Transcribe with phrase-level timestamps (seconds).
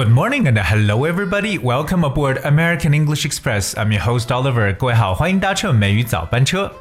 [0.00, 1.58] Good morning and hello everybody.
[1.58, 3.74] Welcome aboard American English Express.
[3.74, 4.74] I'm your host Oliver.
[4.74, 6.72] 各位好，欢迎搭乘美语早班车。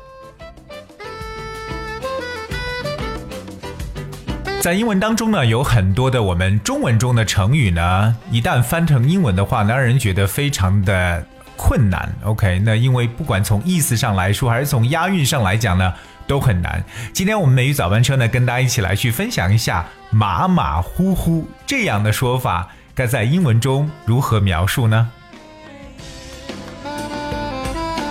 [4.62, 11.22] 在英文当中呢，有很多的我们中文中的成语呢，一旦翻成英文的话呢，让人觉得非常的
[11.58, 12.10] 困难。
[12.24, 15.94] OK，那因为不管从意思上来说，还是从押韵上来讲呢，
[16.26, 16.82] 都很难。
[17.12, 22.70] 今天我们美语早班车呢，跟大家一起来去分享一下“马马虎虎”这样的说法。
[23.00, 25.10] 该在英文中如何描述呢？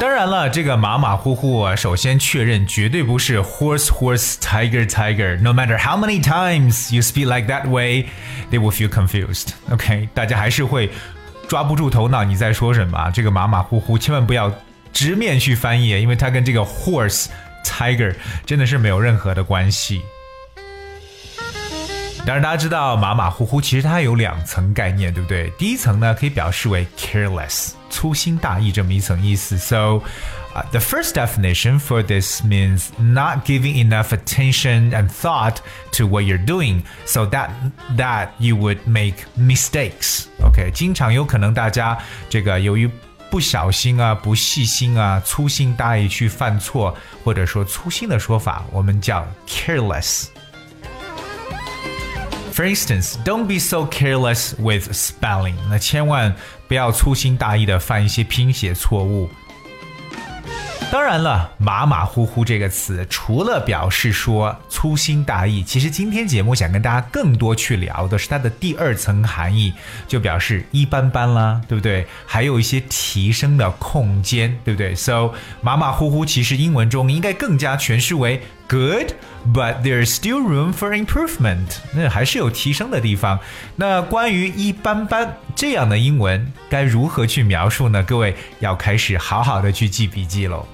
[0.01, 5.38] 当然了，这个马马虎虎啊，首先确认绝对不是 horse horse tiger tiger。
[5.42, 8.06] No matter how many times you speak like that way,
[8.51, 9.48] they will feel confused.
[9.70, 10.89] OK，大家还是会
[11.50, 13.11] 抓不住头脑你在说什么。
[13.11, 14.50] 这个马马虎虎，千万不要
[14.94, 17.27] 直面去翻译，因为它跟这个 horse
[17.62, 18.14] tiger
[18.47, 20.00] 真的是没有任何的关系。
[22.28, 25.50] 当然，大家知道马马虎虎，其实它有两层概念，对不对？
[25.58, 29.58] 第一层呢，可以表示为 careless，粗心大意这么一层意思。
[29.58, 30.02] So,
[30.56, 35.58] uh, the first definition for this means not giving enough attention and thought
[35.97, 37.50] to what you're doing, so that
[37.97, 40.28] that you would make mistakes.
[40.42, 41.97] OK，经常有可能大家
[42.30, 42.89] 这个由于
[43.30, 50.28] 不小心啊、不细心啊、粗心大意去犯错，或者说粗心的说法，我们叫 careless。
[52.59, 55.55] For instance, don't be so careless with spelling.
[55.70, 56.34] 那千万
[56.67, 59.31] 不要粗心大意的犯一些拼写错误。
[60.91, 69.72] 当然了，马马虎虎这个词，除了表示说粗心大意，其实今天节目想跟大家更多去聊的是它的第二层含义，
[70.09, 72.09] 就表示一般般啦，对不对？
[72.27, 83.39] 还有一些提升的空间，对不对？So 马马虎虎，其实英文中应该更加诠释为 good，but there's still room for improvement，那还是有提升的地方。
[83.77, 88.03] 那关于一般般这样的英文该如何去描述呢？
[88.03, 90.67] 各位要开始好好的去记笔记喽。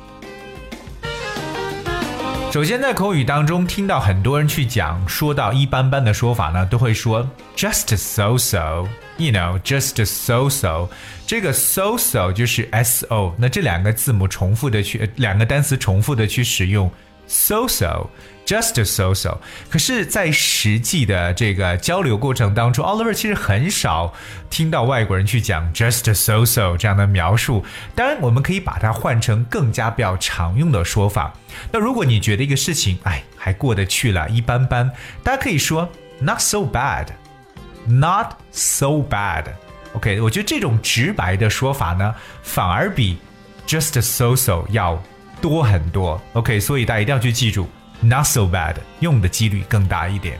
[2.53, 10.88] 首先，在口语当中听到很多人去讲，说到一般般的说法呢，都会说 just so so，you know，just so so。
[11.26, 16.88] 这个 so so 就是 s o，那这两个字母重复的去，两个单词重复的去使用。
[17.34, 18.10] So so,
[18.46, 19.40] just so so。
[19.68, 24.14] 可是，在实际的这个交流过程当中，Oliver 其实很少
[24.48, 27.64] 听到外国人去讲 just so so 这样的描述。
[27.96, 31.34] 当然，我们可以把它换成更加比较常用的说法。
[31.72, 34.88] 那如果你觉得一个事情，哎，还过得去了，一般般，
[35.24, 35.88] 大家可以说
[36.20, 39.46] not so bad，not so bad。
[39.94, 42.14] OK，我觉得这种直白的说法呢，
[42.44, 43.18] 反而比
[43.66, 45.02] just so so 要。
[45.40, 47.68] 多很多，OK，所以大家一定要去记住
[48.00, 50.38] ，not so bad，用的几率更大一点。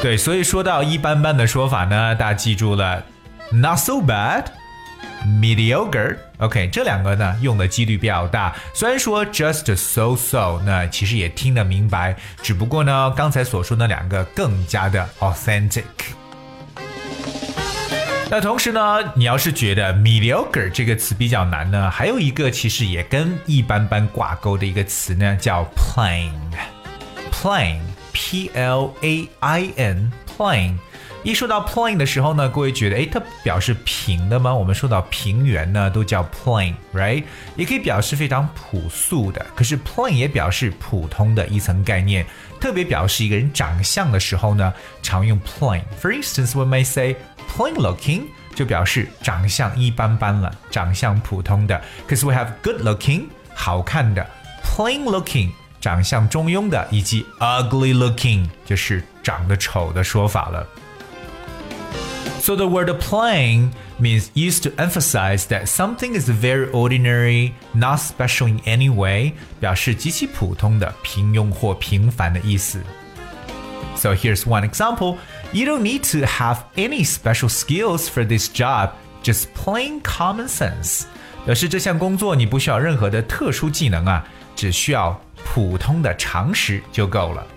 [0.00, 3.04] 对，所以说到一般般的说法呢，大家记住了
[3.50, 4.44] ，not so bad。
[5.26, 8.56] mediocre，OK，这两个呢用的几率比较大。
[8.74, 15.84] 虽然说 just so so，那其实也听得明白，只不过呢，刚才所说那两个更加的 authentic。
[18.32, 30.76] 那同时呢，你要是觉得 mediocre 这个词比较难呢，还有一个其实也跟一般般挂钩的一个词呢，叫 plain，plain，P L A I N，plain。
[31.22, 34.54] 一说到 plain 的时候呢，各位觉得，诶，它表示平的吗？
[34.54, 37.22] 我们说到平原呢，都叫 plain，right？
[37.56, 39.44] 也可以表示非常朴素的。
[39.54, 42.24] 可是 plain 也表示普通的一层概念，
[42.58, 44.72] 特别表示一个人长相的时候呢，
[45.02, 45.82] 常用 plain。
[46.00, 47.16] For instance, we may say
[47.54, 48.22] plain looking，
[48.54, 51.78] 就表示长相一般般了，长相普通的。
[52.06, 53.24] 可是 we have good looking，
[53.54, 54.26] 好看的
[54.64, 55.50] ；plain looking，
[55.82, 60.66] 长相中庸的；以及 ugly looking，就是长得丑的说法了。
[62.41, 68.59] So the word plain means used to emphasize that something is very ordinary, not special in
[68.65, 72.83] any way，表示极其普通的、平庸或平凡的意思。
[73.95, 75.17] So here's one example.
[75.53, 78.91] You don't need to have any special skills for this job,
[79.23, 81.05] just plain common sense.
[81.45, 84.23] 表示这项工作你不需要任何的特殊技能啊，
[84.55, 87.47] 只需要普通的常识就够了。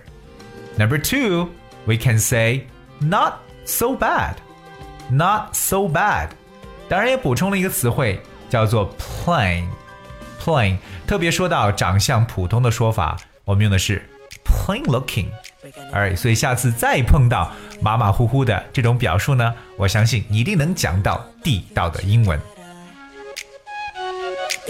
[0.77, 2.67] Number two，we can say
[2.99, 3.33] not
[3.65, 6.29] so bad，not so bad。
[6.87, 8.17] 当然也补充了一个词汇。
[8.51, 10.77] 叫做 plain，plain。
[11.07, 13.15] 特别说到长相普通的说法，
[13.45, 14.03] 我们用的是
[14.45, 15.27] plain looking。
[15.93, 22.37] Alright，所以下次再碰到马马虎虎的这种表述呢，我相信你一定能讲到地道的英文。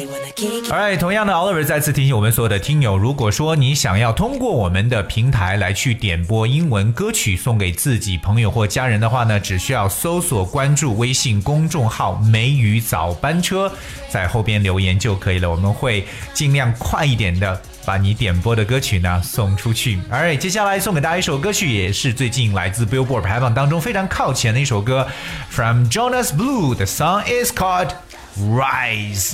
[0.02, 13.72] All right，同样的，Oliver 再次提醒我们所有的听友，如果说你想要通过我们的平台来去点播英文歌曲送给自己朋友或家人的话呢，只需要搜索关注微信公众号“梅雨早班车”，
[14.10, 15.50] 在后边留言就可以了。
[15.50, 20.00] 我们会尽量快一点的把你点播的歌曲呢送出去。
[20.12, 25.08] Alright，接下来送给大家一首歌曲，也是最近来自 Billboard 排行榜当中非常靠前的一首歌
[25.50, 27.92] ，From Jonas Blue，the song is called
[28.38, 29.34] Rise。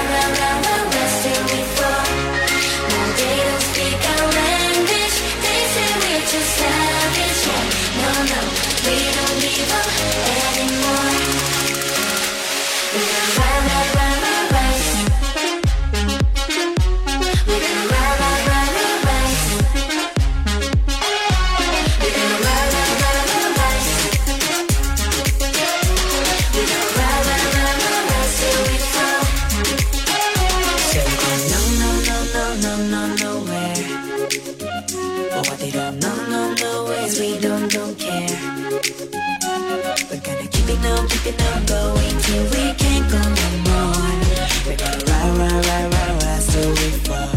[35.41, 38.29] But what they don't know, no, no is we don't, don't care.
[40.05, 44.05] We're gonna keep it on, keep it on going till we can't go no more.
[44.69, 47.33] We're gonna ride, ride, ride, ride, ride till we fall.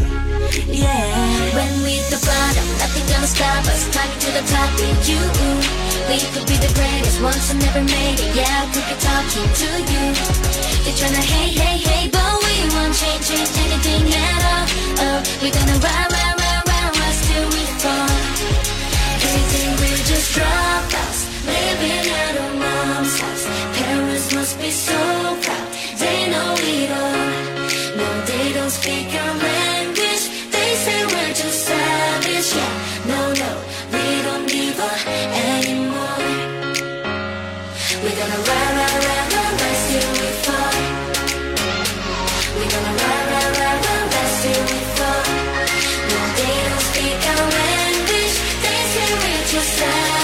[0.69, 1.57] Yeah.
[1.57, 3.89] When we hit the bottom, nothing gonna stop us.
[3.89, 5.25] Climbing to the top with you.
[6.05, 8.37] We could be the greatest ones who never made it.
[8.37, 10.05] Yeah, I could be talking to you.
[10.85, 14.65] They're tryna hate, hate, hate, but we won't change, change anything at all.
[15.01, 16.34] Oh, we're gonna ride, ride
[17.35, 18.09] till we fall.
[19.23, 21.21] They think we're just dropouts,
[21.53, 23.45] living at our mom's house.
[23.79, 25.01] Parents must be so
[25.45, 25.69] proud.
[26.03, 27.27] They know it all.
[27.99, 30.25] No, they don't speak our language.
[30.55, 32.49] They say we're just savage.
[32.59, 32.75] Yeah,
[33.13, 33.51] no, no,
[33.95, 35.01] we don't give up
[35.55, 36.21] anymore.
[38.03, 40.77] We're gonna ride, ride, ride, ride, till we fall.
[42.57, 43.14] We're gonna ride,
[49.65, 50.24] They